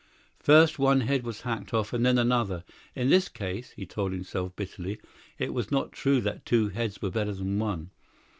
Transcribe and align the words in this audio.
First 0.39 0.79
one 0.79 1.01
head 1.01 1.21
was 1.23 1.41
hacked 1.41 1.75
off, 1.75 1.93
and 1.93 2.03
then 2.03 2.17
another; 2.17 2.63
in 2.95 3.11
this 3.11 3.29
case 3.29 3.69
(he 3.73 3.85
told 3.85 4.13
himself 4.13 4.55
bitterly) 4.55 4.99
it 5.37 5.53
was 5.53 5.69
not 5.69 5.91
true 5.91 6.19
that 6.21 6.43
two 6.43 6.69
heads 6.69 7.03
were 7.03 7.11
better 7.11 7.33
than 7.35 7.59
one. 7.59 7.91